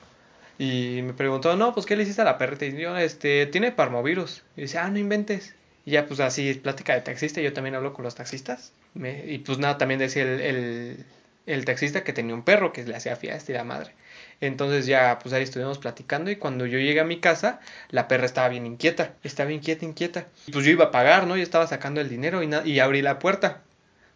[0.57, 2.65] y me preguntó, no, pues, ¿qué le hiciste a la perrita?
[2.65, 4.43] Y yo, este, tiene parmovirus.
[4.55, 5.55] Y dice, ah, no inventes.
[5.85, 8.73] Y ya, pues, así, plática de taxista, yo también hablo con los taxistas.
[8.95, 11.05] Y pues nada, también decía el,
[11.45, 13.93] el, taxista que tenía un perro que le hacía fiesta y la madre.
[14.41, 18.25] Entonces ya, pues ahí estuvimos platicando y cuando yo llegué a mi casa, la perra
[18.25, 20.27] estaba bien inquieta, estaba inquieta, inquieta.
[20.47, 21.37] Y pues yo iba a pagar, ¿no?
[21.37, 23.61] Yo estaba sacando el dinero y, y abrí la puerta.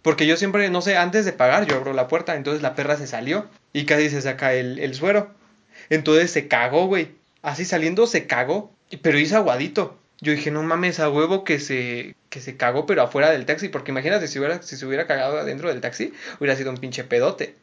[0.01, 2.97] Porque yo siempre, no sé, antes de pagar yo abro la puerta, entonces la perra
[2.97, 5.31] se salió y casi se saca el, el suero.
[5.89, 7.15] Entonces se cagó, güey.
[7.41, 9.97] Así saliendo se cagó, pero hizo aguadito.
[10.21, 13.67] Yo dije, no mames, a huevo que se, que se cagó, pero afuera del taxi.
[13.69, 17.03] Porque imagínate si, hubiera, si se hubiera cagado adentro del taxi, hubiera sido un pinche
[17.03, 17.55] pedote.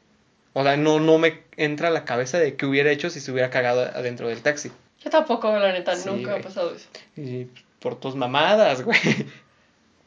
[0.53, 3.33] O sea, no, no me entra a la cabeza de qué hubiera hecho si se
[3.33, 4.71] hubiera cagado adentro del taxi.
[5.03, 6.41] Yo tampoco, la neta, Sí, nunca güey.
[6.41, 6.89] ha pasado eso.
[7.17, 7.47] Y
[7.81, 8.99] por tus mamadas, güey.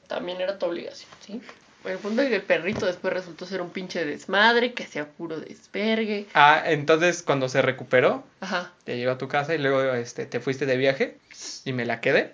[0.07, 1.41] También era tu obligación, ¿sí?
[1.85, 5.05] Bueno, el punto es que el perrito después resultó ser un pinche desmadre, que hacía
[5.07, 6.25] puro desvergue.
[6.33, 8.71] Ah, entonces cuando se recuperó, Ajá.
[8.85, 11.19] te llegó a tu casa y luego este, te fuiste de viaje
[11.63, 12.33] y me la quedé.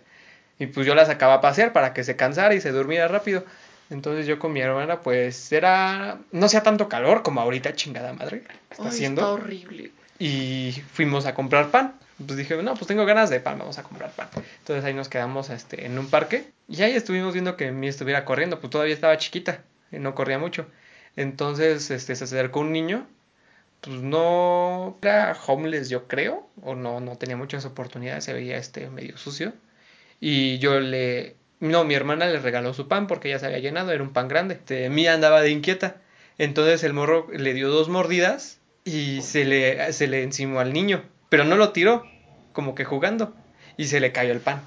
[0.58, 3.44] Y pues yo la sacaba a pasear para que se cansara y se durmiera rápido.
[3.90, 6.20] Entonces yo con mi hermana, pues era.
[6.32, 8.44] No hacía tanto calor como ahorita, chingada madre.
[8.70, 9.22] Está Ay, haciendo.
[9.22, 9.92] está horrible.
[10.18, 11.96] y fuimos a comprar pan.
[12.26, 14.28] Pues dije, no, pues tengo ganas de pan, vamos a comprar pan.
[14.60, 18.26] Entonces ahí nos quedamos este, en un parque y ahí estuvimos viendo que mi estuviera
[18.26, 19.64] corriendo, pues todavía estaba chiquita
[20.00, 20.68] no corría mucho.
[21.16, 23.08] Entonces este, se acercó un niño,
[23.82, 28.90] pues no era homeless yo creo, o no, no tenía muchas oportunidades, se veía este
[28.90, 29.54] medio sucio.
[30.20, 31.36] Y yo le...
[31.60, 34.28] No, mi hermana le regaló su pan porque ya se había llenado, era un pan
[34.28, 34.56] grande.
[34.56, 35.98] Este, Mía andaba de inquieta.
[36.38, 41.04] Entonces el morro le dio dos mordidas y se le, se le encimó al niño.
[41.30, 42.04] Pero no lo tiró,
[42.54, 43.34] como que jugando.
[43.78, 44.62] Y se le cayó el pan.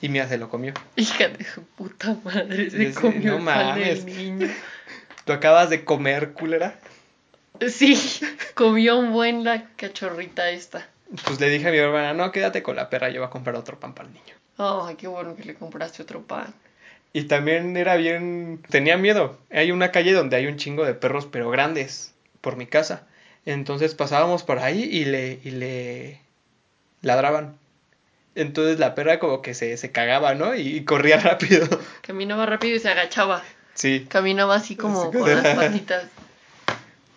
[0.00, 0.74] Y Mía se lo comió.
[0.96, 4.04] Hija de su puta madre, se comió no el pan mames.
[4.04, 4.48] del niño.
[5.24, 6.78] ¿Tú acabas de comer, culera?
[7.68, 7.98] Sí,
[8.54, 10.86] comió un buen la cachorrita esta.
[11.24, 13.56] Pues le dije a mi hermana, no, quédate con la perra, yo voy a comprar
[13.56, 14.34] otro pan para el niño.
[14.58, 16.54] Ay, qué bueno que le compraste otro pan.
[17.12, 18.60] Y también era bien...
[18.68, 19.38] Tenía miedo.
[19.50, 23.06] Hay una calle donde hay un chingo de perros, pero grandes, por mi casa.
[23.46, 26.20] Entonces pasábamos por ahí y le, y le
[27.02, 27.56] ladraban.
[28.34, 30.54] Entonces la perra como que se, se cagaba, ¿no?
[30.54, 31.66] Y, y corría rápido.
[32.02, 33.42] Caminaba rápido y se agachaba.
[33.74, 34.06] Sí.
[34.08, 36.04] Caminaba así como con las patitas.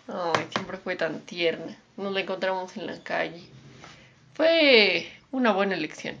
[0.08, 1.76] Ay, siempre fue tan tierna.
[1.96, 3.42] Nos la encontramos en la calle.
[4.34, 6.16] Fue una buena elección.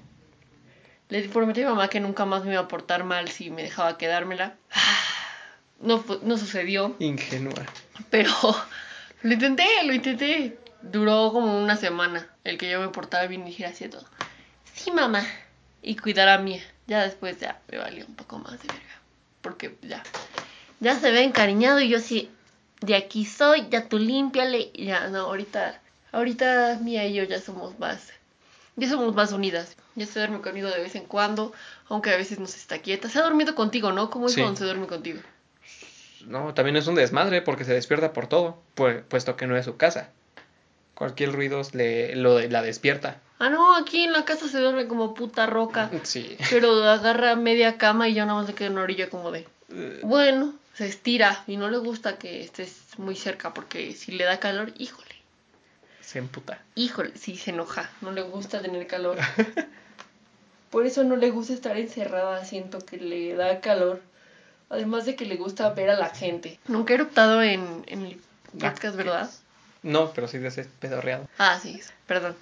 [1.08, 3.62] Le prometí a mi mamá que nunca más me iba a portar mal si me
[3.62, 4.54] dejaba quedármela.
[5.80, 7.66] No, no sucedió, Ingenua.
[8.08, 8.30] pero
[9.22, 10.56] lo intenté, lo intenté.
[10.80, 14.04] Duró como una semana el que yo me portaba bien y dijera así todo.
[14.74, 15.24] Sí, mamá.
[15.82, 16.60] Y cuidar a mí.
[16.86, 19.00] Ya después ya me valió un poco más de verga.
[19.40, 20.02] Porque ya.
[20.80, 22.30] Ya se ve encariñado y yo sí.
[22.80, 24.70] De aquí soy, ya tú límpiale.
[24.74, 25.80] y Ya, no, ahorita.
[26.12, 28.12] Ahorita Mía y yo ya somos más.
[28.76, 29.76] Ya somos más unidas.
[29.94, 31.52] Ya se duerme conmigo de vez en cuando.
[31.88, 33.08] Aunque a veces no se está quieta.
[33.08, 34.10] Se ha dormido contigo, ¿no?
[34.10, 34.40] ¿Cómo es Sí.
[34.40, 35.20] cuando se duerme contigo?
[36.26, 39.64] No, también es un desmadre porque se despierta por todo, pu- puesto que no es
[39.64, 40.10] su casa.
[40.94, 43.20] Cualquier ruido le, lo, la despierta.
[43.38, 45.90] Ah, no, aquí en la casa se duerme como puta roca.
[46.04, 46.36] Sí.
[46.50, 49.46] Pero agarra media cama y yo nada más le quedo en una orilla como de.
[50.02, 54.38] Bueno, se estira y no le gusta que estés muy cerca porque si le da
[54.38, 55.14] calor, híjole.
[56.00, 56.62] Se emputa.
[56.74, 59.16] Híjole, sí se enoja, no le gusta tener calor.
[60.70, 64.00] Por eso no le gusta estar encerrada, siento que le da calor.
[64.70, 66.58] Además de que le gusta ver a la gente.
[66.66, 68.20] Nunca he eruptado en, en el
[68.58, 69.30] podcast, ¿verdad?
[69.82, 71.28] No, pero sí de ese pedorreado.
[71.38, 72.36] Ah, sí, perdón.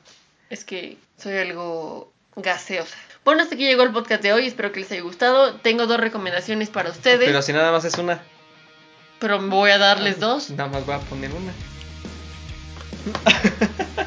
[0.51, 2.97] Es que soy algo gaseosa.
[3.25, 4.47] Bueno, hasta aquí llegó el podcast de hoy.
[4.47, 5.55] Espero que les haya gustado.
[5.57, 7.27] Tengo dos recomendaciones para ustedes.
[7.27, 8.23] Pero si nada más es una.
[9.19, 10.51] Pero voy a darles dos.
[10.51, 11.53] Nada más voy a poner una.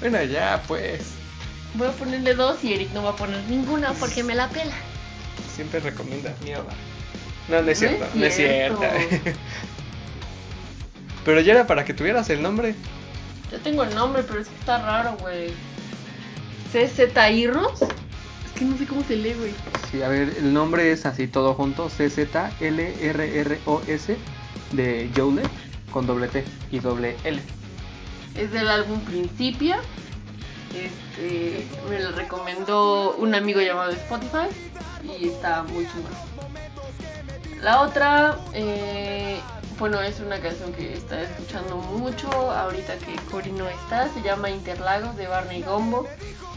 [0.00, 1.12] bueno, ya, pues.
[1.74, 4.74] Voy a ponerle dos y Eric no va a poner ninguna porque me la pela.
[5.54, 6.72] Siempre recomienda mierda.
[7.48, 8.80] No, no es No es cierto, no es cierto.
[11.26, 12.76] Pero ya era para que tuvieras el nombre.
[13.50, 15.48] Yo tengo el nombre, pero es que está raro, güey.
[16.72, 17.00] CZ
[17.32, 17.82] Irros.
[17.82, 19.52] Es que no sé cómo se lee, güey.
[19.90, 22.56] Sí, a ver, el nombre es así todo junto, C-Z-L-R-R-O-S
[24.72, 25.42] de Jole
[25.90, 27.40] con doble T y doble L.
[28.36, 29.80] Es del álbum Principia.
[30.74, 34.46] Este, me lo recomendó un amigo llamado Spotify
[35.02, 36.12] y está muy chingón.
[37.62, 39.40] La otra, eh,
[39.78, 44.08] bueno, es una canción que está escuchando mucho ahorita que Cory no está.
[44.12, 46.08] Se llama Interlagos de Barney Gombo.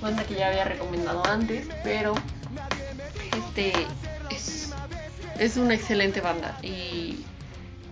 [0.02, 2.14] Banda que ya había recomendado antes, pero
[3.38, 3.74] este
[4.30, 7.26] es, una excelente banda y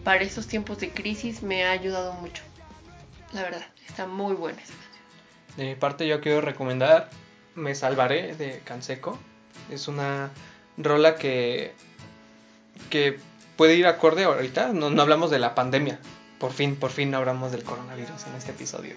[0.03, 2.43] para esos tiempos de crisis me ha ayudado mucho.
[3.33, 5.57] La verdad, está muy buena esa canción.
[5.57, 7.09] De mi parte yo quiero recomendar
[7.55, 9.19] Me Salvaré de Canseco.
[9.69, 10.31] Es una
[10.77, 11.73] rola que,
[12.89, 13.19] que
[13.57, 14.71] puede ir acorde ahorita.
[14.73, 15.99] No, no hablamos de la pandemia.
[16.39, 18.95] Por fin, por fin no hablamos del coronavirus en este episodio.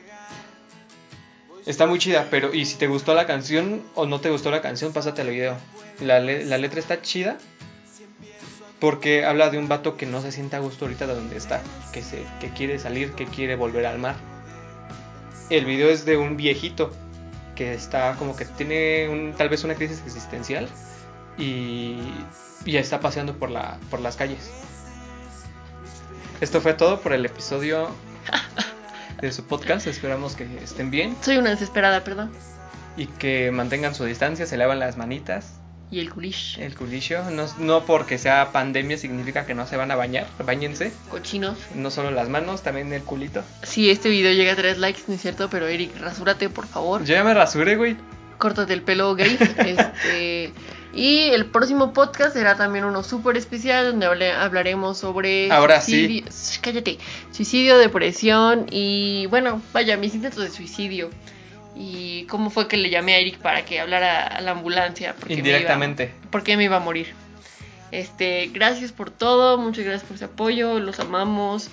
[1.67, 4.63] Está muy chida, pero y si te gustó la canción o no te gustó la
[4.63, 5.57] canción, pásate al video.
[6.01, 7.39] La, le- la letra está chida
[8.79, 11.61] porque habla de un vato que no se siente a gusto ahorita de donde está,
[11.93, 14.17] que, se, que quiere salir, que quiere volver al mar.
[15.51, 16.91] El video es de un viejito
[17.57, 20.67] que está como que tiene un, tal vez una crisis existencial
[21.41, 21.97] y,
[22.65, 24.51] y está paseando por, la, por las calles.
[26.41, 27.89] Esto fue todo por el episodio
[29.21, 29.87] de su podcast.
[29.87, 32.31] Esperamos que estén bien Soy una desesperada, perdón.
[32.97, 35.55] y que mantengan su distancia, se lavan las manitas,
[35.91, 36.59] Y el culish.
[36.59, 37.23] el culicho.
[37.31, 40.93] No, no porque sea pandemia significa que no se van a bañar, bañense.
[41.11, 41.59] Cochinos.
[41.75, 43.43] No solo las manos, también el culito.
[43.63, 47.05] Si este video llega a 3 likes, no es cierto, pero Eric, rasúrate, por favor.
[47.05, 47.97] Yo ya me rasuré, güey.
[48.41, 49.39] Córtate el pelo gay.
[49.59, 50.53] este,
[50.93, 56.25] y el próximo podcast será también uno súper especial donde hable- hablaremos sobre Ahora suicidio.
[56.29, 56.99] Shh, Cállate.
[57.31, 61.11] Suicidio, depresión y bueno, vaya, mis intentos de suicidio.
[61.77, 65.15] Y cómo fue que le llamé a Eric para que hablara a la ambulancia.
[65.15, 66.13] porque me Indirectamente.
[66.19, 67.15] iba- porque me iba a morir.
[67.93, 71.69] Este, gracias por todo, muchas gracias por su apoyo, los amamos.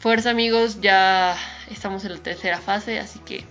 [0.00, 1.36] Fuerza amigos, ya
[1.70, 3.44] estamos en la tercera fase, así que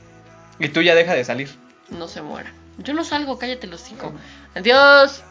[0.59, 1.49] Y tú ya deja de salir.
[1.89, 2.51] No se muera.
[2.77, 4.13] Yo no salgo, cállate los cinco.
[4.55, 5.23] Adiós.